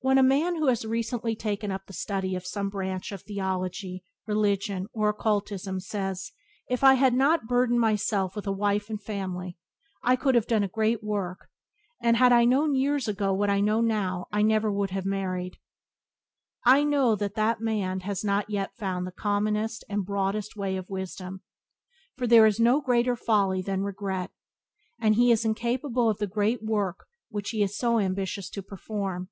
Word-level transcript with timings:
When 0.00 0.16
a 0.16 0.22
man, 0.22 0.54
who 0.54 0.68
has 0.68 0.84
recently 0.84 1.34
taken 1.34 1.72
up 1.72 1.86
the 1.86 1.92
study 1.92 2.36
of 2.36 2.46
some 2.46 2.70
branch 2.70 3.10
of 3.10 3.22
theology, 3.22 4.04
religion, 4.28 4.86
or 4.92 5.08
"occultism," 5.08 5.80
says: 5.80 6.30
"If 6.70 6.84
I 6.84 6.94
had 6.94 7.14
not 7.14 7.48
burdened 7.48 7.80
myself 7.80 8.36
with 8.36 8.46
a 8.46 8.52
wife 8.52 8.88
and 8.88 9.02
family 9.02 9.58
I 10.00 10.14
could 10.14 10.36
have 10.36 10.46
done 10.46 10.62
a 10.62 10.68
great 10.68 11.02
work; 11.02 11.50
and 12.00 12.16
had 12.16 12.32
I 12.32 12.44
known 12.44 12.76
years 12.76 13.08
ago 13.08 13.32
what 13.34 13.50
I 13.50 13.58
know 13.60 13.80
now 13.80 14.28
I 14.32 14.38
would 14.38 14.46
never 14.46 14.86
have 14.92 15.04
married." 15.04 15.56
I 16.64 16.84
know 16.84 17.16
that 17.16 17.34
that 17.34 17.60
man 17.60 18.00
has 18.00 18.22
not 18.24 18.48
yet 18.48 18.76
found 18.76 19.04
the 19.04 19.10
commonest 19.12 19.82
and 19.88 20.06
broadest 20.06 20.54
way 20.56 20.76
of 20.76 20.88
wisdom 20.88 21.42
(for 22.16 22.28
there 22.28 22.46
is 22.46 22.60
no 22.60 22.80
greater 22.80 23.16
folly 23.16 23.62
than 23.62 23.82
regret), 23.82 24.30
and 25.00 25.16
that 25.16 25.18
he 25.18 25.32
is 25.32 25.44
incapable 25.44 26.08
of 26.08 26.18
the 26.18 26.28
great 26.28 26.62
work 26.62 27.08
which 27.30 27.50
he 27.50 27.64
is 27.64 27.76
so 27.76 27.98
ambitious 27.98 28.48
to 28.50 28.62
perform. 28.62 29.28